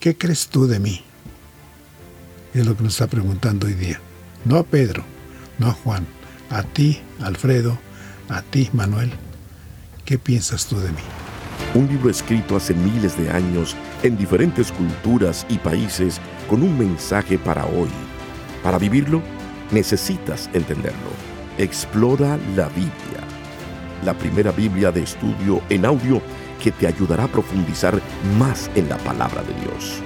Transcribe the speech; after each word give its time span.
¿qué 0.00 0.16
crees 0.16 0.48
tú 0.48 0.66
de 0.66 0.78
mí? 0.78 1.02
Es 2.54 2.66
lo 2.66 2.76
que 2.76 2.82
nos 2.82 2.94
está 2.94 3.06
preguntando 3.06 3.66
hoy 3.66 3.74
día. 3.74 4.00
No 4.44 4.56
a 4.56 4.62
Pedro, 4.62 5.04
no 5.58 5.68
a 5.68 5.72
Juan, 5.72 6.06
a 6.50 6.62
ti, 6.62 7.00
Alfredo, 7.20 7.78
a 8.28 8.42
ti, 8.42 8.70
Manuel. 8.72 9.12
¿Qué 10.04 10.18
piensas 10.18 10.66
tú 10.66 10.78
de 10.78 10.90
mí? 10.90 11.02
Un 11.74 11.86
libro 11.88 12.08
escrito 12.08 12.56
hace 12.56 12.72
miles 12.74 13.18
de 13.18 13.30
años 13.30 13.76
en 14.02 14.16
diferentes 14.16 14.72
culturas 14.72 15.44
y 15.48 15.58
países 15.58 16.20
con 16.48 16.62
un 16.62 16.78
mensaje 16.78 17.38
para 17.38 17.66
hoy. 17.66 17.88
Para 18.62 18.78
vivirlo, 18.78 19.20
necesitas 19.70 20.48
entenderlo. 20.54 21.10
Explora 21.58 22.38
la 22.56 22.68
Biblia. 22.68 22.92
La 24.04 24.14
primera 24.14 24.52
Biblia 24.52 24.92
de 24.92 25.02
estudio 25.02 25.60
en 25.68 25.84
audio 25.84 26.22
que 26.58 26.72
te 26.72 26.86
ayudará 26.86 27.24
a 27.24 27.28
profundizar 27.28 28.00
más 28.38 28.70
en 28.74 28.88
la 28.88 28.98
palabra 28.98 29.42
de 29.42 29.54
Dios. 29.60 30.00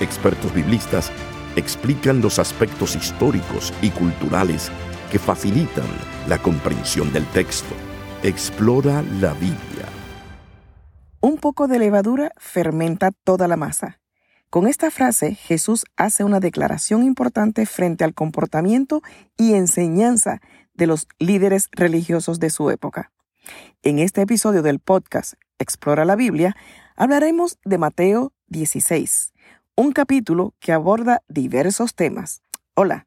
Expertos 0.00 0.52
biblistas 0.54 1.10
explican 1.56 2.20
los 2.20 2.38
aspectos 2.38 2.96
históricos 2.96 3.72
y 3.82 3.90
culturales 3.90 4.70
que 5.10 5.18
facilitan 5.18 5.86
la 6.28 6.38
comprensión 6.38 7.12
del 7.12 7.24
texto. 7.26 7.74
Explora 8.22 9.02
la 9.20 9.32
Biblia. 9.34 9.86
Un 11.20 11.38
poco 11.38 11.66
de 11.66 11.78
levadura 11.78 12.30
fermenta 12.36 13.10
toda 13.24 13.48
la 13.48 13.56
masa. 13.56 14.00
Con 14.50 14.66
esta 14.66 14.90
frase, 14.90 15.34
Jesús 15.34 15.84
hace 15.96 16.24
una 16.24 16.40
declaración 16.40 17.02
importante 17.02 17.66
frente 17.66 18.04
al 18.04 18.14
comportamiento 18.14 19.02
y 19.36 19.54
enseñanza 19.54 20.40
de 20.74 20.86
los 20.86 21.08
líderes 21.18 21.68
religiosos 21.72 22.38
de 22.38 22.50
su 22.50 22.70
época. 22.70 23.10
En 23.82 23.98
este 23.98 24.22
episodio 24.22 24.62
del 24.62 24.78
podcast 24.78 25.34
Explora 25.58 26.04
la 26.04 26.16
Biblia, 26.16 26.54
hablaremos 26.96 27.58
de 27.64 27.78
Mateo 27.78 28.34
16, 28.48 29.32
un 29.74 29.92
capítulo 29.92 30.54
que 30.60 30.72
aborda 30.72 31.22
diversos 31.28 31.94
temas. 31.94 32.42
Hola, 32.74 33.06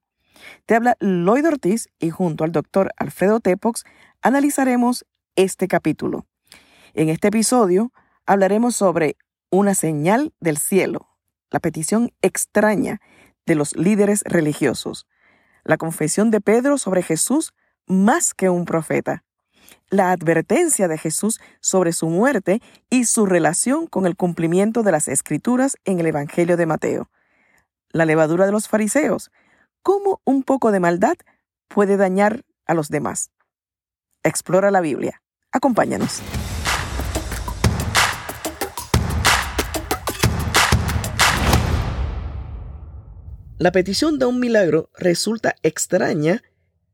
te 0.66 0.74
habla 0.74 0.98
Lloyd 1.00 1.48
Ortiz 1.48 1.90
y 2.00 2.10
junto 2.10 2.44
al 2.44 2.52
doctor 2.52 2.92
Alfredo 2.98 3.40
Tepox 3.40 3.84
analizaremos 4.24 5.06
este 5.36 5.68
capítulo. 5.68 6.26
En 6.96 7.10
este 7.10 7.28
episodio 7.28 7.94
hablaremos 8.26 8.76
sobre 8.76 9.16
una 9.52 9.76
señal 9.76 10.34
del 10.40 10.58
cielo, 10.58 11.08
la 11.52 11.60
petición 11.60 12.14
extraña 12.24 13.00
de 13.46 13.54
los 13.54 13.76
líderes 13.76 14.24
religiosos, 14.26 15.08
la 15.64 15.78
confesión 15.78 16.32
de 16.32 16.42
Pedro 16.42 16.80
sobre 16.80 17.04
Jesús 17.04 17.54
más 17.86 18.34
que 18.34 18.50
un 18.50 18.66
profeta, 18.66 19.24
la 19.90 20.12
advertencia 20.12 20.88
de 20.88 20.98
Jesús 20.98 21.40
sobre 21.60 21.94
su 21.94 22.10
muerte 22.10 22.62
y 22.90 23.06
su 23.06 23.26
relación 23.26 23.88
con 23.88 24.06
el 24.06 24.16
cumplimiento 24.16 24.84
de 24.84 24.92
las 24.92 25.08
escrituras 25.08 25.78
en 25.86 26.00
el 26.00 26.08
Evangelio 26.08 26.58
de 26.58 26.66
Mateo, 26.66 27.10
la 27.92 28.06
levadura 28.06 28.46
de 28.46 28.52
los 28.52 28.68
fariseos, 28.68 29.32
cómo 29.82 30.22
un 30.26 30.44
poco 30.44 30.72
de 30.72 30.80
maldad 30.80 31.18
puede 31.68 31.98
dañar 31.98 32.44
a 32.66 32.74
los 32.74 32.90
demás. 32.90 33.32
Explora 34.24 34.70
la 34.70 34.82
Biblia. 34.82 35.22
Acompáñanos. 35.52 36.22
La 43.58 43.74
petición 43.74 44.20
de 44.20 44.26
un 44.26 44.40
milagro 44.40 44.90
resulta 44.98 45.56
extraña 45.64 46.44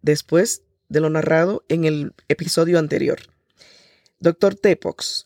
después 0.01 0.64
de 0.89 1.00
lo 1.00 1.09
narrado 1.09 1.66
en 1.69 1.86
el 1.86 2.14
episodio 2.28 2.80
anterior. 2.80 3.19
Doctor 4.19 4.55
Tepox, 4.55 5.25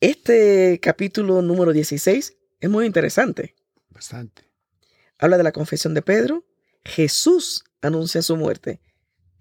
este 0.00 0.80
capítulo 0.80 1.42
número 1.42 1.72
16 1.72 2.36
es 2.60 2.70
muy 2.70 2.86
interesante. 2.86 3.54
Bastante. 3.90 4.50
Habla 5.18 5.36
de 5.36 5.42
la 5.42 5.52
confesión 5.52 5.92
de 5.94 6.02
Pedro. 6.02 6.44
Jesús 6.84 7.64
anuncia 7.82 8.22
su 8.22 8.36
muerte. 8.36 8.80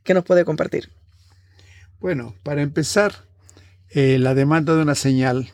¿Qué 0.03 0.13
nos 0.13 0.25
puede 0.25 0.43
compartir? 0.43 0.91
Bueno, 1.99 2.35
para 2.43 2.61
empezar, 2.61 3.27
eh, 3.89 4.19
la 4.19 4.33
demanda 4.33 4.75
de 4.75 4.81
una 4.81 4.95
señal. 4.95 5.51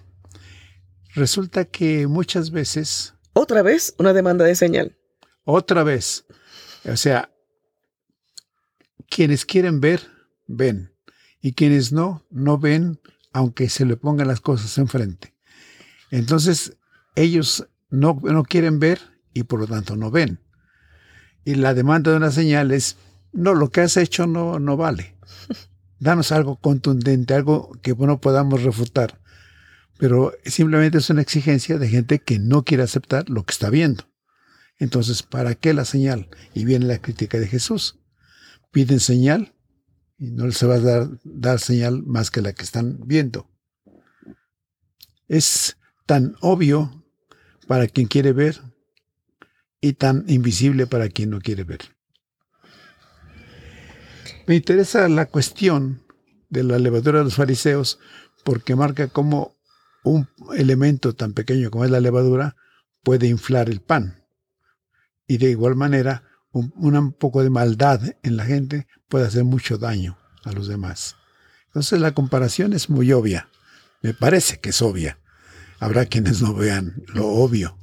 Resulta 1.14 1.66
que 1.66 2.08
muchas 2.08 2.52
veces... 2.52 3.14
Otra 3.34 3.62
vez 3.62 3.94
una 3.98 4.14
demanda 4.14 4.46
de 4.46 4.56
señal. 4.56 4.98
Otra 5.44 5.84
vez. 5.84 6.26
O 6.86 6.98
sea, 6.98 7.35
quienes 9.10 9.46
quieren 9.46 9.80
ver, 9.80 10.02
ven. 10.48 10.92
Y 11.42 11.54
quienes 11.54 11.92
no, 11.92 12.26
no 12.32 12.58
ven, 12.58 13.00
aunque 13.34 13.70
se 13.70 13.86
le 13.86 13.98
pongan 13.98 14.28
las 14.28 14.42
cosas 14.42 14.78
enfrente. 14.78 15.36
Entonces, 16.12 16.78
ellos 17.16 17.68
no, 17.90 18.20
no 18.24 18.44
quieren 18.44 18.80
ver 18.80 19.00
y 19.34 19.44
por 19.44 19.60
lo 19.60 19.68
tanto 19.68 19.96
no 19.96 20.12
ven. 20.12 20.40
Y 21.44 21.56
la 21.56 21.74
demanda 21.74 22.12
de 22.12 22.18
una 22.18 22.32
señal 22.32 22.72
es, 22.72 22.98
no, 23.32 23.54
lo 23.54 23.70
que 23.70 23.82
has 23.82 23.98
hecho 23.98 24.26
no, 24.26 24.60
no 24.60 24.78
vale. 24.78 25.16
Danos 26.00 26.32
algo 26.32 26.58
contundente, 26.58 27.34
algo 27.34 27.72
que 27.82 27.94
no 27.94 28.20
podamos 28.20 28.64
refutar. 28.64 29.20
Pero 29.98 30.34
simplemente 30.46 30.98
es 30.98 31.10
una 31.10 31.22
exigencia 31.22 31.78
de 31.78 31.88
gente 31.88 32.20
que 32.20 32.40
no 32.40 32.64
quiere 32.64 32.84
aceptar 32.84 33.30
lo 33.30 33.44
que 33.44 33.52
está 33.52 33.70
viendo. 33.70 34.06
Entonces, 34.78 35.24
¿para 35.24 35.56
qué 35.56 35.74
la 35.74 35.86
señal? 35.86 36.30
Y 36.54 36.66
viene 36.66 36.86
la 36.86 37.00
crítica 37.00 37.40
de 37.40 37.48
Jesús. 37.48 38.00
Piden 38.76 39.00
señal 39.00 39.54
y 40.18 40.32
no 40.32 40.48
les 40.48 40.62
va 40.68 40.76
a 40.76 40.80
dar, 40.82 41.08
dar 41.24 41.60
señal 41.62 42.04
más 42.04 42.30
que 42.30 42.42
la 42.42 42.52
que 42.52 42.64
están 42.64 43.00
viendo. 43.08 43.50
Es 45.30 45.78
tan 46.06 46.36
obvio 46.42 47.06
para 47.68 47.88
quien 47.88 48.08
quiere 48.08 48.34
ver 48.34 48.60
y 49.80 49.94
tan 49.94 50.26
invisible 50.28 50.88
para 50.88 51.08
quien 51.08 51.30
no 51.30 51.40
quiere 51.40 51.64
ver. 51.64 51.96
Me 54.46 54.56
interesa 54.56 55.08
la 55.08 55.28
cuestión 55.28 56.04
de 56.50 56.64
la 56.64 56.78
levadura 56.78 57.20
de 57.20 57.24
los 57.24 57.36
fariseos 57.36 57.98
porque 58.44 58.76
marca 58.76 59.08
cómo 59.08 59.56
un 60.04 60.28
elemento 60.54 61.16
tan 61.16 61.32
pequeño 61.32 61.72
como 61.72 61.86
es 61.86 61.92
la 61.92 62.02
levadura 62.02 62.58
puede 63.04 63.28
inflar 63.28 63.70
el 63.70 63.80
pan 63.80 64.22
y 65.28 65.38
de 65.38 65.50
igual 65.50 65.78
manera 65.78 66.24
un, 66.56 67.12
poco 67.12 67.44
de 67.44 67.50
maldad 67.50 68.02
en 68.24 68.38
la 68.38 68.46
gente 68.46 68.88
puede 69.10 69.28
hacer 69.28 69.44
mucho 69.44 69.78
daño 69.78 70.18
a 70.44 70.52
los 70.52 70.68
demás. 70.68 71.16
Entonces 71.68 72.00
la 72.00 72.14
comparación 72.14 72.74
es 72.74 72.90
muy 72.90 73.12
obvia. 73.12 73.50
Me 74.02 74.14
parece 74.14 74.60
que 74.60 74.70
es 74.70 74.82
obvia. 74.82 75.20
Habrá 75.80 76.06
quienes 76.06 76.42
no 76.42 76.54
vean 76.54 77.04
lo 77.14 77.28
obvio. 77.28 77.78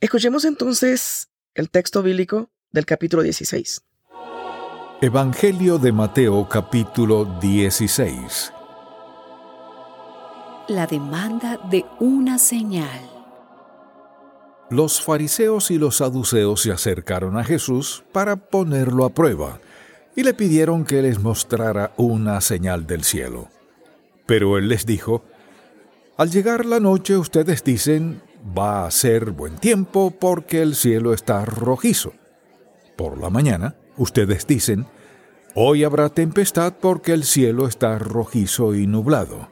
Escuchemos 0.00 0.44
entonces 0.44 1.28
el 1.54 1.70
texto 1.70 2.02
bíblico 2.02 2.50
del 2.70 2.86
capítulo 2.86 3.22
16. 3.22 3.82
Evangelio 5.00 5.78
de 5.78 5.90
Mateo 5.90 6.48
capítulo 6.48 7.38
16. 7.40 8.52
La 10.68 10.86
demanda 10.86 11.58
de 11.68 11.84
una 11.98 12.38
señal. 12.38 13.21
Los 14.72 15.02
fariseos 15.02 15.70
y 15.70 15.76
los 15.76 15.98
saduceos 15.98 16.62
se 16.62 16.72
acercaron 16.72 17.36
a 17.36 17.44
Jesús 17.44 18.04
para 18.10 18.36
ponerlo 18.36 19.04
a 19.04 19.10
prueba 19.10 19.60
y 20.16 20.22
le 20.22 20.32
pidieron 20.32 20.86
que 20.86 21.02
les 21.02 21.20
mostrara 21.20 21.92
una 21.98 22.40
señal 22.40 22.86
del 22.86 23.04
cielo. 23.04 23.50
Pero 24.24 24.56
él 24.56 24.68
les 24.68 24.86
dijo, 24.86 25.24
Al 26.16 26.30
llegar 26.30 26.64
la 26.64 26.80
noche 26.80 27.18
ustedes 27.18 27.62
dicen, 27.62 28.22
va 28.56 28.86
a 28.86 28.90
ser 28.90 29.32
buen 29.32 29.58
tiempo 29.58 30.10
porque 30.10 30.62
el 30.62 30.74
cielo 30.74 31.12
está 31.12 31.44
rojizo. 31.44 32.14
Por 32.96 33.20
la 33.20 33.28
mañana 33.28 33.74
ustedes 33.98 34.46
dicen, 34.46 34.86
Hoy 35.54 35.84
habrá 35.84 36.08
tempestad 36.08 36.72
porque 36.80 37.12
el 37.12 37.24
cielo 37.24 37.68
está 37.68 37.98
rojizo 37.98 38.74
y 38.74 38.86
nublado. 38.86 39.50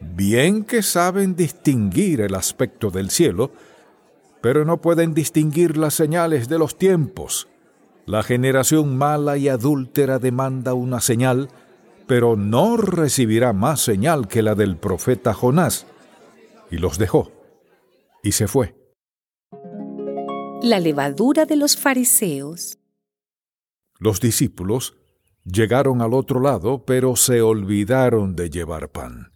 Bien 0.00 0.64
que 0.64 0.82
saben 0.82 1.34
distinguir 1.34 2.20
el 2.20 2.34
aspecto 2.34 2.90
del 2.90 3.08
cielo, 3.08 3.52
pero 4.40 4.64
no 4.64 4.80
pueden 4.80 5.14
distinguir 5.14 5.76
las 5.76 5.94
señales 5.94 6.48
de 6.48 6.58
los 6.58 6.76
tiempos. 6.76 7.48
La 8.06 8.22
generación 8.22 8.96
mala 8.96 9.36
y 9.36 9.48
adúltera 9.48 10.18
demanda 10.18 10.74
una 10.74 11.00
señal, 11.00 11.48
pero 12.06 12.36
no 12.36 12.76
recibirá 12.76 13.52
más 13.52 13.80
señal 13.80 14.26
que 14.28 14.42
la 14.42 14.54
del 14.54 14.76
profeta 14.76 15.34
Jonás. 15.34 15.86
Y 16.70 16.78
los 16.78 16.98
dejó, 16.98 17.30
y 18.22 18.32
se 18.32 18.48
fue. 18.48 18.74
La 20.62 20.80
levadura 20.80 21.46
de 21.46 21.56
los 21.56 21.76
fariseos. 21.76 22.78
Los 23.98 24.20
discípulos 24.20 24.96
llegaron 25.44 26.02
al 26.02 26.14
otro 26.14 26.40
lado, 26.40 26.84
pero 26.84 27.16
se 27.16 27.42
olvidaron 27.42 28.34
de 28.36 28.50
llevar 28.50 28.90
pan. 28.90 29.32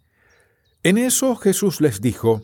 En 0.82 0.98
eso 0.98 1.34
Jesús 1.36 1.80
les 1.80 2.00
dijo, 2.00 2.42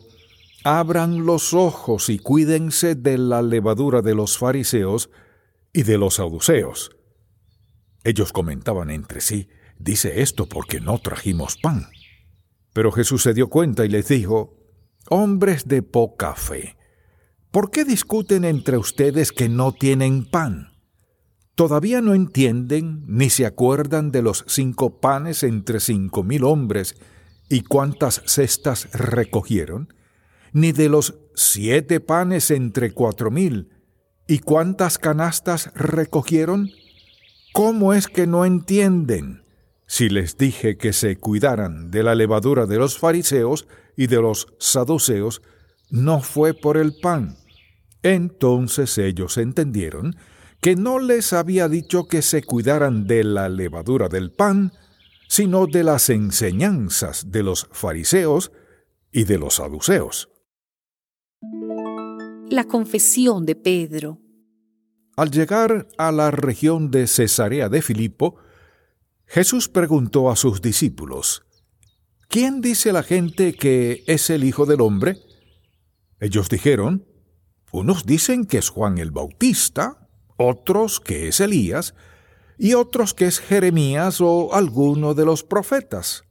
abran 0.63 1.25
los 1.25 1.53
ojos 1.53 2.09
y 2.09 2.19
cuídense 2.19 2.95
de 2.95 3.17
la 3.17 3.41
levadura 3.41 4.01
de 4.01 4.15
los 4.15 4.37
fariseos 4.37 5.09
y 5.73 5.83
de 5.83 5.97
los 5.97 6.15
saduceos. 6.15 6.91
Ellos 8.03 8.33
comentaban 8.33 8.89
entre 8.89 9.21
sí, 9.21 9.49
dice 9.79 10.21
esto 10.21 10.47
porque 10.47 10.79
no 10.79 10.99
trajimos 10.99 11.57
pan. 11.57 11.87
Pero 12.73 12.91
Jesús 12.91 13.23
se 13.23 13.33
dio 13.33 13.49
cuenta 13.49 13.85
y 13.85 13.89
les 13.89 14.07
dijo, 14.07 14.57
hombres 15.09 15.67
de 15.67 15.81
poca 15.81 16.35
fe, 16.35 16.77
¿por 17.51 17.69
qué 17.71 17.83
discuten 17.83 18.45
entre 18.45 18.77
ustedes 18.77 19.31
que 19.31 19.49
no 19.49 19.73
tienen 19.73 20.25
pan? 20.25 20.71
¿Todavía 21.55 22.01
no 22.01 22.15
entienden 22.15 23.03
ni 23.07 23.29
se 23.29 23.45
acuerdan 23.45 24.11
de 24.11 24.21
los 24.21 24.45
cinco 24.47 24.99
panes 24.99 25.43
entre 25.43 25.79
cinco 25.79 26.23
mil 26.23 26.43
hombres 26.43 26.95
y 27.49 27.61
cuántas 27.61 28.23
cestas 28.25 28.89
recogieron? 28.93 29.93
¿Ni 30.53 30.71
de 30.71 30.89
los 30.89 31.15
siete 31.33 31.99
panes 31.99 32.51
entre 32.51 32.91
cuatro 32.91 33.31
mil 33.31 33.69
y 34.27 34.39
cuántas 34.39 34.97
canastas 34.97 35.71
recogieron? 35.75 36.69
¿Cómo 37.53 37.93
es 37.93 38.07
que 38.07 38.27
no 38.27 38.45
entienden? 38.45 39.43
Si 39.87 40.09
les 40.09 40.37
dije 40.37 40.77
que 40.77 40.93
se 40.93 41.17
cuidaran 41.17 41.91
de 41.91 42.03
la 42.03 42.15
levadura 42.15 42.65
de 42.65 42.77
los 42.77 42.97
fariseos 42.97 43.67
y 43.97 44.07
de 44.07 44.21
los 44.21 44.47
saduceos, 44.57 45.41
no 45.89 46.21
fue 46.21 46.53
por 46.53 46.77
el 46.77 46.95
pan. 47.01 47.37
Entonces 48.03 48.97
ellos 48.97 49.37
entendieron 49.37 50.15
que 50.61 50.75
no 50.75 50.99
les 50.99 51.33
había 51.33 51.67
dicho 51.67 52.07
que 52.07 52.21
se 52.21 52.43
cuidaran 52.43 53.05
de 53.05 53.23
la 53.23 53.49
levadura 53.49 54.07
del 54.07 54.31
pan, 54.31 54.73
sino 55.27 55.65
de 55.65 55.83
las 55.83 56.09
enseñanzas 56.09 57.31
de 57.31 57.43
los 57.43 57.67
fariseos 57.71 58.51
y 59.11 59.25
de 59.25 59.37
los 59.39 59.55
saduceos. 59.55 60.30
La 62.49 62.65
confesión 62.65 63.47
de 63.47 63.55
Pedro. 63.55 64.19
Al 65.17 65.31
llegar 65.31 65.87
a 65.97 66.11
la 66.11 66.29
región 66.29 66.91
de 66.91 67.07
Cesarea 67.07 67.67
de 67.67 67.81
Filipo, 67.81 68.35
Jesús 69.25 69.67
preguntó 69.67 70.29
a 70.29 70.35
sus 70.35 70.61
discípulos, 70.61 71.43
¿Quién 72.27 72.61
dice 72.61 72.93
la 72.93 73.01
gente 73.01 73.53
que 73.53 74.03
es 74.05 74.29
el 74.29 74.43
Hijo 74.43 74.67
del 74.67 74.81
Hombre? 74.81 75.17
Ellos 76.19 76.47
dijeron, 76.47 77.07
unos 77.71 78.05
dicen 78.05 78.45
que 78.45 78.59
es 78.59 78.69
Juan 78.69 78.99
el 78.99 79.09
Bautista, 79.09 80.07
otros 80.37 80.99
que 80.99 81.27
es 81.27 81.39
Elías, 81.39 81.95
y 82.59 82.75
otros 82.75 83.15
que 83.15 83.25
es 83.25 83.39
Jeremías 83.39 84.21
o 84.21 84.53
alguno 84.53 85.15
de 85.15 85.25
los 85.25 85.43
profetas. 85.43 86.23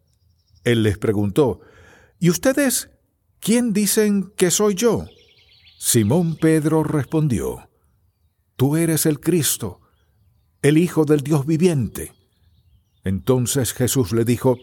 Él 0.63 0.85
les 0.85 0.99
preguntó, 0.99 1.61
¿Y 2.21 2.31
ustedes 2.31 2.91
quién 3.41 3.73
dicen 3.73 4.33
que 4.37 4.51
soy 4.51 4.75
yo? 4.75 5.07
Simón 5.79 6.37
Pedro 6.37 6.85
respondió, 6.85 7.69
Tú 8.57 8.77
eres 8.77 9.07
el 9.07 9.21
Cristo, 9.21 9.81
el 10.63 10.77
Hijo 10.77 11.05
del 11.05 11.23
Dios 11.23 11.47
viviente. 11.47 12.13
Entonces 13.03 13.73
Jesús 13.73 14.13
le 14.13 14.25
dijo, 14.25 14.59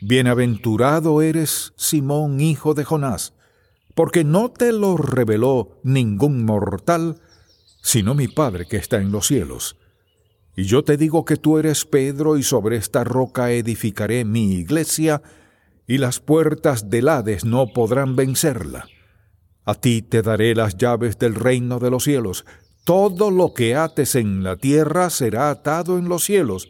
Bienaventurado 0.00 1.22
eres, 1.22 1.72
Simón, 1.76 2.40
hijo 2.40 2.74
de 2.74 2.84
Jonás, 2.84 3.34
porque 3.94 4.24
no 4.24 4.50
te 4.50 4.72
lo 4.72 4.96
reveló 4.96 5.80
ningún 5.82 6.44
mortal, 6.44 7.20
sino 7.82 8.14
mi 8.14 8.28
Padre 8.28 8.66
que 8.66 8.76
está 8.76 8.98
en 8.98 9.10
los 9.10 9.26
cielos. 9.26 9.76
Y 10.56 10.64
yo 10.64 10.82
te 10.82 10.96
digo 10.96 11.24
que 11.24 11.36
tú 11.36 11.58
eres 11.58 11.84
Pedro, 11.84 12.36
y 12.36 12.42
sobre 12.42 12.76
esta 12.76 13.04
roca 13.04 13.50
edificaré 13.50 14.24
mi 14.24 14.54
iglesia, 14.54 15.22
y 15.88 15.96
las 15.98 16.20
puertas 16.20 16.90
del 16.90 17.08
Hades 17.08 17.46
no 17.46 17.72
podrán 17.72 18.14
vencerla. 18.14 18.86
A 19.64 19.74
ti 19.74 20.02
te 20.02 20.22
daré 20.22 20.54
las 20.54 20.76
llaves 20.76 21.18
del 21.18 21.34
reino 21.34 21.78
de 21.78 21.90
los 21.90 22.04
cielos. 22.04 22.44
Todo 22.84 23.30
lo 23.30 23.54
que 23.54 23.74
ates 23.74 24.14
en 24.14 24.44
la 24.44 24.56
tierra 24.56 25.10
será 25.10 25.50
atado 25.50 25.98
en 25.98 26.08
los 26.08 26.24
cielos, 26.24 26.68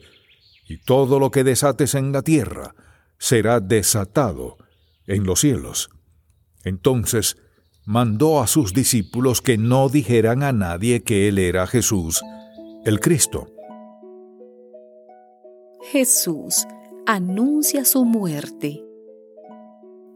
y 0.69 0.79
todo 0.79 1.19
lo 1.19 1.31
que 1.31 1.45
desates 1.45 1.95
en 1.95 2.13
la 2.13 2.23
tierra 2.23 2.75
será 3.19 3.61
desatado 3.61 4.57
en 5.07 5.25
los 5.25 5.41
cielos. 5.41 5.91
Entonces 6.63 7.37
mandó 7.85 8.41
a 8.41 8.47
sus 8.47 8.73
discípulos 8.73 9.43
que 9.43 9.59
no 9.59 9.89
dijeran 9.89 10.43
a 10.45 10.53
nadie 10.53 11.03
que 11.03 11.27
él 11.27 11.39
era 11.39 11.67
Jesús, 11.67 12.23
el 12.85 13.01
Cristo. 13.01 13.51
Jesús 15.91 16.67
anuncia 17.07 17.85
su 17.85 18.05
muerte. 18.05 18.88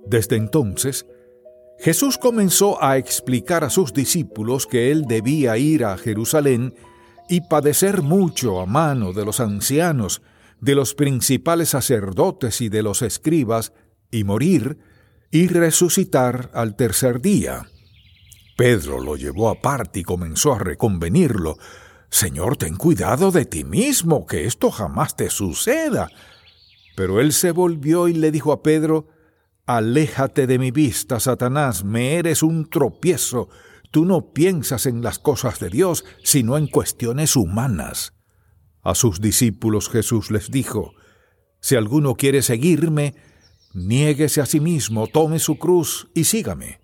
Desde 0.06 0.36
entonces, 0.36 1.06
Jesús 1.78 2.18
comenzó 2.18 2.82
a 2.82 2.96
explicar 2.96 3.64
a 3.64 3.70
sus 3.70 3.92
discípulos 3.92 4.66
que 4.66 4.92
él 4.92 5.06
debía 5.06 5.56
ir 5.58 5.84
a 5.84 5.96
Jerusalén 5.96 6.74
y 7.28 7.40
padecer 7.40 8.02
mucho 8.02 8.60
a 8.60 8.66
mano 8.66 9.12
de 9.12 9.24
los 9.24 9.40
ancianos, 9.40 10.22
de 10.60 10.74
los 10.74 10.94
principales 10.94 11.70
sacerdotes 11.70 12.60
y 12.60 12.68
de 12.68 12.82
los 12.82 13.02
escribas, 13.02 13.72
y 14.10 14.24
morir, 14.24 14.78
y 15.30 15.48
resucitar 15.48 16.50
al 16.52 16.76
tercer 16.76 17.20
día. 17.20 17.66
Pedro 18.56 19.00
lo 19.00 19.16
llevó 19.16 19.48
aparte 19.48 20.00
y 20.00 20.02
comenzó 20.04 20.52
a 20.52 20.58
reconvenirlo. 20.58 21.56
Señor, 22.10 22.58
ten 22.58 22.76
cuidado 22.76 23.32
de 23.32 23.46
ti 23.46 23.64
mismo, 23.64 24.26
que 24.26 24.44
esto 24.44 24.70
jamás 24.70 25.16
te 25.16 25.30
suceda. 25.30 26.08
Pero 26.94 27.20
él 27.20 27.32
se 27.32 27.50
volvió 27.50 28.06
y 28.06 28.12
le 28.12 28.30
dijo 28.30 28.52
a 28.52 28.62
Pedro, 28.62 29.08
Aléjate 29.66 30.46
de 30.46 30.58
mi 30.58 30.70
vista, 30.70 31.20
Satanás, 31.20 31.84
me 31.84 32.16
eres 32.16 32.42
un 32.42 32.68
tropiezo. 32.68 33.48
Tú 33.90 34.04
no 34.04 34.32
piensas 34.32 34.86
en 34.86 35.02
las 35.02 35.18
cosas 35.18 35.60
de 35.60 35.70
Dios, 35.70 36.04
sino 36.24 36.56
en 36.56 36.66
cuestiones 36.66 37.36
humanas. 37.36 38.14
A 38.82 38.94
sus 38.94 39.20
discípulos 39.20 39.88
Jesús 39.88 40.30
les 40.30 40.50
dijo, 40.50 40.94
Si 41.60 41.76
alguno 41.76 42.16
quiere 42.16 42.42
seguirme, 42.42 43.14
niéguese 43.74 44.40
a 44.40 44.46
sí 44.46 44.58
mismo, 44.58 45.06
tome 45.06 45.38
su 45.38 45.58
cruz 45.58 46.08
y 46.14 46.24
sígame. 46.24 46.80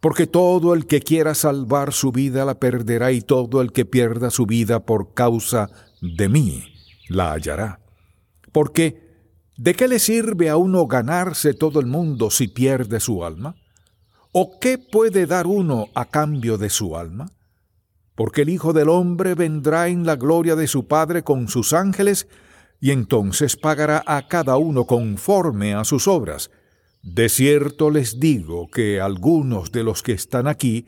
Porque 0.00 0.26
todo 0.26 0.74
el 0.74 0.86
que 0.86 1.00
quiera 1.00 1.34
salvar 1.34 1.92
su 1.92 2.12
vida 2.12 2.44
la 2.44 2.58
perderá 2.58 3.12
y 3.12 3.20
todo 3.20 3.60
el 3.60 3.72
que 3.72 3.84
pierda 3.84 4.30
su 4.30 4.46
vida 4.46 4.86
por 4.86 5.12
causa 5.12 5.70
de 6.00 6.28
mí 6.28 6.64
la 7.08 7.32
hallará. 7.32 7.80
Porque, 8.52 9.07
¿de 9.58 9.74
qué 9.74 9.88
le 9.88 9.98
sirve 9.98 10.48
a 10.48 10.56
uno 10.56 10.86
ganarse 10.86 11.52
todo 11.52 11.80
el 11.80 11.86
mundo 11.86 12.30
si 12.30 12.46
pierde 12.46 13.00
su 13.00 13.24
alma? 13.24 13.56
¿O 14.32 14.58
qué 14.60 14.78
puede 14.78 15.26
dar 15.26 15.46
uno 15.46 15.88
a 15.94 16.04
cambio 16.06 16.56
de 16.58 16.70
su 16.70 16.96
alma? 16.96 17.32
Porque 18.14 18.42
el 18.42 18.50
Hijo 18.50 18.72
del 18.72 18.88
Hombre 18.88 19.34
vendrá 19.34 19.88
en 19.88 20.06
la 20.06 20.16
gloria 20.16 20.54
de 20.54 20.68
su 20.68 20.86
Padre 20.86 21.24
con 21.24 21.48
sus 21.48 21.72
ángeles, 21.72 22.28
y 22.80 22.92
entonces 22.92 23.56
pagará 23.56 24.04
a 24.06 24.28
cada 24.28 24.56
uno 24.56 24.84
conforme 24.84 25.74
a 25.74 25.84
sus 25.84 26.06
obras. 26.06 26.50
De 27.02 27.28
cierto 27.28 27.90
les 27.90 28.20
digo 28.20 28.68
que 28.70 29.00
algunos 29.00 29.72
de 29.72 29.82
los 29.82 30.04
que 30.04 30.12
están 30.12 30.46
aquí 30.46 30.86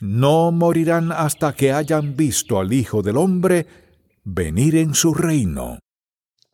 no 0.00 0.52
morirán 0.52 1.10
hasta 1.10 1.54
que 1.54 1.72
hayan 1.72 2.16
visto 2.16 2.60
al 2.60 2.72
Hijo 2.72 3.00
del 3.02 3.16
Hombre 3.16 3.66
venir 4.24 4.76
en 4.76 4.94
su 4.94 5.14
reino. 5.14 5.78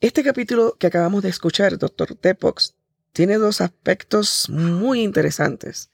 Este 0.01 0.23
capítulo 0.23 0.77
que 0.79 0.87
acabamos 0.87 1.23
de 1.23 1.31
escuchar, 1.31 1.79
doctor 1.79 2.15
Tepox, 2.15 2.75
tiene 3.13 3.39
dos 3.39 3.63
aspectos 3.63 4.51
muy 4.51 5.03
interesantes. 5.03 5.91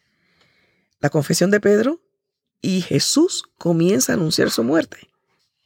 La 0.99 1.09
confesión 1.09 1.52
de 1.52 1.61
Pedro 1.61 2.00
y 2.61 2.80
Jesús 2.80 3.44
comienza 3.59 4.12
a 4.12 4.16
anunciar 4.16 4.50
su 4.50 4.64
muerte. 4.64 5.09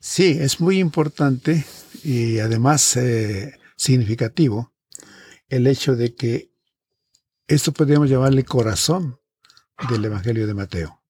Sí, 0.01 0.37
es 0.39 0.61
muy 0.61 0.79
importante 0.79 1.65
y 2.05 2.39
además 2.39 2.97
eh, 2.99 3.59
significativo 3.77 4.71
el 5.49 5.67
hecho 5.67 5.97
de 5.97 6.15
que 6.15 6.51
esto 7.49 7.73
podríamos 7.73 8.11
llamarle 8.11 8.45
corazón 8.45 9.19
del 9.89 10.05
Evangelio 10.05 10.47
de 10.47 10.55
Mateo. 10.55 11.01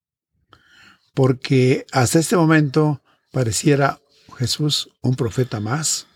Porque 1.12 1.86
hasta 1.90 2.20
este 2.20 2.36
momento 2.36 3.02
pareciera 3.32 4.00
Jesús 4.38 4.90
un 5.00 5.16
profeta 5.16 5.58
más, 5.58 6.06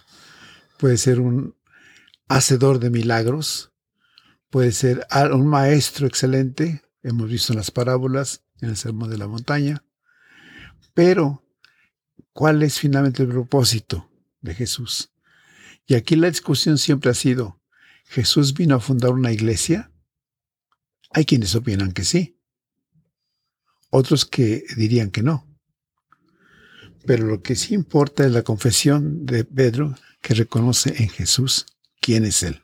puede 0.81 0.97
ser 0.97 1.21
un 1.21 1.55
hacedor 2.27 2.81
de 2.81 2.89
milagros, 2.89 3.71
puede 4.49 4.73
ser 4.73 5.07
un 5.31 5.47
maestro 5.47 6.07
excelente, 6.07 6.83
hemos 7.03 7.29
visto 7.29 7.53
en 7.53 7.59
las 7.59 7.71
parábolas, 7.71 8.43
en 8.63 8.71
el 8.71 8.77
Sermón 8.79 9.11
de 9.11 9.19
la 9.19 9.29
Montaña, 9.29 9.85
pero 10.95 11.45
¿cuál 12.33 12.63
es 12.63 12.79
finalmente 12.79 13.23
el 13.23 13.29
propósito 13.29 14.11
de 14.41 14.55
Jesús? 14.55 15.13
Y 15.87 15.95
aquí 15.97 16.17
la 16.17 16.31
discusión 16.31 16.79
siempre 16.79 17.11
ha 17.11 17.15
sido, 17.15 17.61
¿Jesús 18.07 18.55
vino 18.55 18.75
a 18.75 18.81
fundar 18.81 19.13
una 19.13 19.33
iglesia? 19.33 19.93
Hay 21.11 21.27
quienes 21.27 21.55
opinan 21.55 21.93
que 21.93 22.05
sí, 22.05 22.41
otros 23.91 24.25
que 24.25 24.65
dirían 24.77 25.11
que 25.11 25.23
no. 25.23 25.47
Pero 27.05 27.27
lo 27.27 27.43
que 27.43 27.55
sí 27.55 27.75
importa 27.75 28.25
es 28.25 28.33
la 28.33 28.43
confesión 28.43 29.27
de 29.27 29.45
Pedro 29.45 29.95
que 30.21 30.35
reconoce 30.35 31.03
en 31.03 31.09
Jesús 31.09 31.67
quién 32.01 32.25
es 32.25 32.43
Él. 32.43 32.63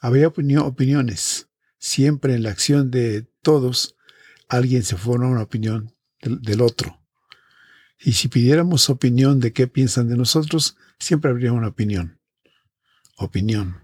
Habría 0.00 0.28
opiniones. 0.28 1.48
Siempre 1.78 2.34
en 2.34 2.42
la 2.42 2.50
acción 2.50 2.90
de 2.90 3.26
todos, 3.42 3.96
alguien 4.48 4.82
se 4.84 4.96
forma 4.96 5.28
una 5.28 5.42
opinión 5.42 5.94
del, 6.20 6.40
del 6.40 6.60
otro. 6.60 7.02
Y 7.98 8.12
si 8.12 8.28
pidiéramos 8.28 8.90
opinión 8.90 9.40
de 9.40 9.52
qué 9.52 9.66
piensan 9.66 10.08
de 10.08 10.16
nosotros, 10.16 10.76
siempre 10.98 11.30
habría 11.30 11.52
una 11.52 11.68
opinión. 11.68 12.20
Opinión. 13.16 13.82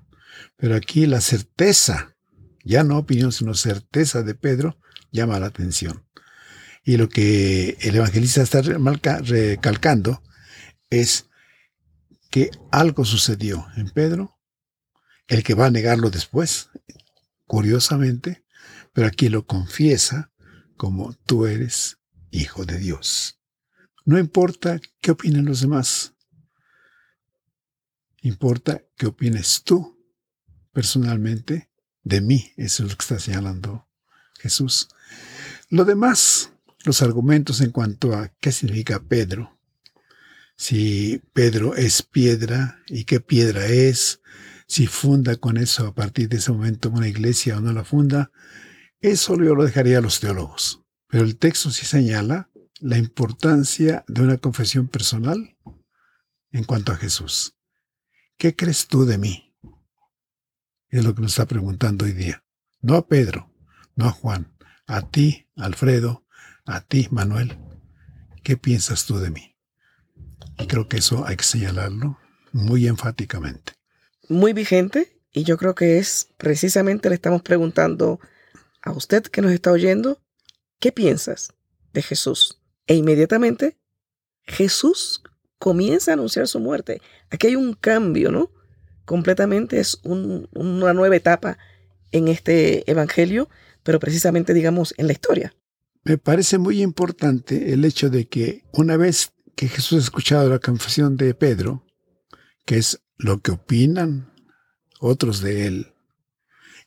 Pero 0.57 0.77
aquí 0.77 1.07
la 1.07 1.21
certeza 1.21 2.17
ya 2.65 2.85
no 2.85 2.99
opinión, 2.99 3.33
sino 3.33 3.55
certeza 3.55 4.23
de 4.23 4.35
Pedro, 4.35 4.79
llama 5.11 5.41
la 5.41 5.47
atención. 5.47 6.07
Y 6.85 6.97
lo 6.97 7.09
que 7.09 7.77
el 7.81 7.97
evangelista 7.97 8.43
está 8.43 8.63
recalcando 8.63 10.23
es 10.89 11.30
que 12.31 12.51
algo 12.71 13.05
sucedió 13.05 13.67
en 13.77 13.91
Pedro, 13.91 14.39
el 15.27 15.43
que 15.43 15.55
va 15.55 15.67
a 15.67 15.71
negarlo 15.71 16.11
después, 16.11 16.71
curiosamente, 17.47 18.45
pero 18.93 19.07
aquí 19.07 19.29
lo 19.29 19.47
confiesa 19.47 20.33
como 20.77 21.13
tú 21.27 21.47
eres 21.47 21.99
hijo 22.31 22.65
de 22.65 22.79
Dios. 22.79 23.41
No 24.05 24.19
importa 24.19 24.81
qué 25.01 25.11
opinen 25.11 25.45
los 25.45 25.61
demás, 25.61 26.15
importa 28.23 28.83
qué 28.97 29.07
opines 29.07 29.63
tú 29.65 29.99
personalmente 30.73 31.71
de 32.03 32.21
mí, 32.21 32.53
eso 32.57 32.85
es 32.85 32.91
lo 32.91 32.97
que 32.97 33.03
está 33.03 33.19
señalando 33.19 33.89
Jesús. 34.39 34.89
Lo 35.69 35.85
demás, 35.85 36.53
los 36.85 37.03
argumentos 37.03 37.61
en 37.61 37.73
cuanto 37.73 38.15
a 38.15 38.29
qué 38.41 38.53
significa 38.53 39.01
Pedro, 39.01 39.60
si 40.61 41.23
Pedro 41.33 41.75
es 41.75 42.03
piedra 42.03 42.83
y 42.87 43.05
qué 43.05 43.19
piedra 43.19 43.65
es, 43.65 44.21
si 44.67 44.87
funda 44.87 45.37
con 45.37 45.57
eso 45.57 45.87
a 45.87 45.95
partir 45.95 46.29
de 46.29 46.37
ese 46.37 46.53
momento 46.53 46.91
una 46.91 47.09
iglesia 47.09 47.57
o 47.57 47.63
no 47.63 47.73
la 47.73 47.83
funda, 47.83 48.31
eso 49.01 49.39
yo 49.39 49.55
lo 49.55 49.65
dejaría 49.65 49.97
a 49.97 50.01
los 50.03 50.21
teólogos. 50.21 50.83
Pero 51.09 51.25
el 51.25 51.39
texto 51.39 51.71
sí 51.71 51.87
señala 51.87 52.51
la 52.79 52.99
importancia 52.99 54.05
de 54.07 54.21
una 54.21 54.37
confesión 54.37 54.89
personal 54.89 55.57
en 56.53 56.65
cuanto 56.65 56.93
a 56.93 56.97
Jesús. 56.97 57.57
¿Qué 58.37 58.55
crees 58.55 58.87
tú 58.87 59.07
de 59.07 59.17
mí? 59.17 59.57
Es 60.91 61.03
lo 61.03 61.15
que 61.15 61.23
nos 61.23 61.33
está 61.33 61.47
preguntando 61.47 62.05
hoy 62.05 62.13
día. 62.13 62.45
No 62.83 62.97
a 62.97 63.09
Pedro, 63.09 63.51
no 63.97 64.05
a 64.05 64.11
Juan, 64.11 64.55
a 64.87 65.09
ti, 65.09 65.49
Alfredo, 65.57 66.27
a 66.67 66.83
ti, 66.83 67.09
Manuel. 67.11 67.59
¿Qué 68.43 68.59
piensas 68.59 69.07
tú 69.07 69.17
de 69.21 69.31
mí? 69.31 69.50
Y 70.61 70.67
creo 70.67 70.89
que 70.89 70.99
eso 70.99 71.27
hay 71.27 71.37
que 71.37 71.45
señalarlo 71.45 72.19
muy 72.53 72.87
enfáticamente. 72.87 73.73
Muy 74.29 74.53
vigente, 74.53 75.21
y 75.33 75.45
yo 75.45 75.57
creo 75.57 75.75
que 75.75 75.99
es 75.99 76.29
precisamente 76.37 77.09
le 77.09 77.15
estamos 77.15 77.43
preguntando 77.43 78.21
a 78.83 78.93
usted 78.93 79.23
que 79.23 79.43
nos 79.43 79.53
está 79.53 79.73
oyendo, 79.73 80.21
¿qué 80.79 80.93
piensas 80.93 81.53
de 81.93 82.03
Jesús? 82.03 82.61
E 82.87 82.95
inmediatamente 82.95 83.79
Jesús 84.45 85.23
comienza 85.59 86.11
a 86.11 86.15
anunciar 86.15 86.49
su 86.49 86.61
muerte. 86.61 87.01
Aquí 87.31 87.49
hay 87.49 87.57
un 87.57 87.75
cambio, 87.75 88.31
¿no? 88.31 88.51
Completamente 89.05 89.81
es 89.81 89.99
una 90.03 90.95
nueva 90.95 91.17
etapa 91.17 91.59
en 92.13 92.29
este 92.29 92.89
Evangelio, 92.91 93.49
pero 93.83 93.99
precisamente, 93.99 94.55
digamos, 94.55 94.95
en 94.97 95.07
la 95.07 95.13
historia. 95.13 95.55
Me 96.05 96.17
parece 96.19 96.59
muy 96.59 96.83
importante 96.83 97.73
el 97.73 97.85
hecho 97.85 98.09
de 98.09 98.27
que 98.27 98.65
una 98.73 98.97
vez 98.97 99.33
que 99.61 99.69
Jesús 99.69 99.99
ha 99.99 100.05
escuchado 100.05 100.49
la 100.49 100.59
confesión 100.59 101.19
de 101.19 101.35
Pedro, 101.35 101.85
que 102.65 102.79
es 102.79 103.03
lo 103.19 103.43
que 103.43 103.51
opinan 103.51 104.33
otros 105.01 105.43
de 105.43 105.67
él, 105.67 105.93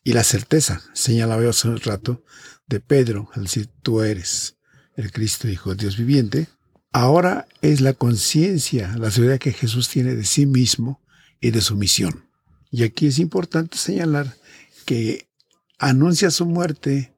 y 0.04 0.14
la 0.14 0.24
certeza, 0.24 0.82
señalaba 0.94 1.44
yo 1.44 1.52
hace 1.52 1.68
un 1.68 1.80
rato, 1.80 2.24
de 2.66 2.80
Pedro, 2.80 3.30
al 3.34 3.44
decir 3.44 3.70
tú 3.84 4.02
eres 4.02 4.58
el 4.96 5.12
Cristo 5.12 5.48
Hijo 5.48 5.70
de 5.70 5.84
Dios 5.84 5.98
viviente, 5.98 6.48
ahora 6.92 7.48
es 7.62 7.80
la 7.80 7.94
conciencia, 7.94 8.96
la 8.98 9.12
seguridad 9.12 9.38
que 9.38 9.54
Jesús 9.54 9.88
tiene 9.88 10.16
de 10.16 10.26
sí 10.26 10.48
mismo 10.48 11.00
y 11.40 11.52
de 11.52 11.62
su 11.62 11.76
misión. 11.76 12.28
Y 12.72 12.82
aquí 12.82 13.06
es 13.06 13.20
importante 13.20 13.78
señalar 13.78 14.36
que 14.88 15.28
anuncia 15.78 16.32
su 16.32 16.48
muerte 16.48 17.16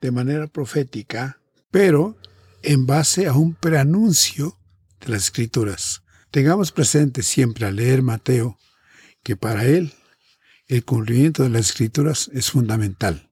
de 0.00 0.10
manera 0.10 0.46
profética, 0.46 1.38
pero 1.70 2.16
en 2.62 2.86
base 2.86 3.26
a 3.26 3.34
un 3.34 3.52
preanuncio 3.52 4.55
de 5.00 5.08
las 5.08 5.24
Escrituras. 5.24 6.02
Tengamos 6.30 6.72
presente 6.72 7.22
siempre 7.22 7.66
al 7.66 7.76
leer 7.76 8.02
Mateo 8.02 8.58
que 9.22 9.36
para 9.36 9.64
él 9.64 9.92
el 10.66 10.84
cumplimiento 10.84 11.42
de 11.42 11.50
las 11.50 11.70
Escrituras 11.70 12.30
es 12.32 12.50
fundamental 12.50 13.30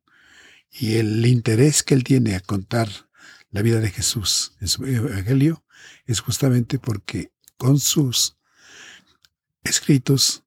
y 0.70 0.96
el 0.96 1.24
interés 1.26 1.82
que 1.82 1.94
él 1.94 2.04
tiene 2.04 2.34
a 2.34 2.40
contar 2.40 2.88
la 3.50 3.62
vida 3.62 3.80
de 3.80 3.90
Jesús 3.90 4.52
en 4.60 4.68
su 4.68 4.84
Evangelio 4.84 5.64
es 6.06 6.20
justamente 6.20 6.78
porque 6.78 7.32
con 7.56 7.78
sus 7.78 8.36
escritos 9.62 10.44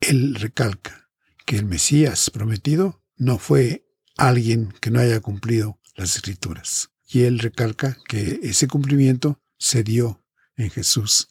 él 0.00 0.34
recalca 0.34 1.08
que 1.46 1.56
el 1.56 1.64
Mesías 1.64 2.30
prometido 2.30 3.02
no 3.16 3.38
fue 3.38 3.86
alguien 4.16 4.72
que 4.80 4.90
no 4.90 5.00
haya 5.00 5.20
cumplido 5.20 5.80
las 5.94 6.16
escrituras. 6.16 6.90
Y 7.08 7.22
él 7.22 7.38
recalca 7.38 7.96
que 8.08 8.40
ese 8.42 8.68
cumplimiento 8.68 9.40
se 9.58 9.82
dio 9.82 10.24
en 10.56 10.70
Jesús 10.70 11.28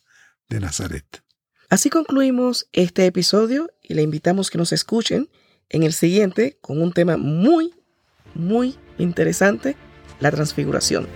de 0.49 0.59
Nazaret. 0.59 1.23
Así 1.69 1.89
concluimos 1.89 2.67
este 2.73 3.05
episodio 3.05 3.69
y 3.81 3.95
le 3.95 4.03
invitamos 4.03 4.49
que 4.49 4.57
nos 4.57 4.71
escuchen 4.71 5.29
en 5.69 5.83
el 5.83 5.93
siguiente 5.93 6.57
con 6.61 6.81
un 6.81 6.93
tema 6.93 7.17
muy, 7.17 7.73
muy 8.35 8.77
interesante, 8.97 9.75
la 10.19 10.31
transfiguración. 10.31 11.07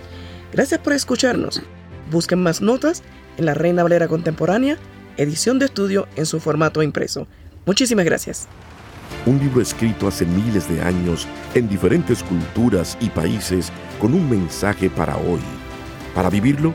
Gracias 0.52 0.80
por 0.80 0.92
escucharnos. 0.92 1.62
Busquen 2.10 2.42
más 2.42 2.60
notas 2.60 3.02
en 3.36 3.46
la 3.46 3.54
Reina 3.54 3.84
Valera 3.84 4.08
Contemporánea, 4.08 4.76
edición 5.16 5.58
de 5.58 5.66
estudio 5.66 6.08
en 6.16 6.26
su 6.26 6.40
formato 6.40 6.82
impreso. 6.82 7.28
Muchísimas 7.64 8.04
gracias. 8.04 8.48
Un 9.26 9.38
libro 9.38 9.60
escrito 9.60 10.08
hace 10.08 10.24
miles 10.24 10.68
de 10.68 10.80
años 10.82 11.28
en 11.54 11.68
diferentes 11.68 12.22
culturas 12.22 12.96
y 13.00 13.08
países 13.10 13.70
con 14.00 14.14
un 14.14 14.28
mensaje 14.28 14.88
para 14.90 15.16
hoy. 15.16 15.40
Para 16.14 16.30
vivirlo, 16.30 16.74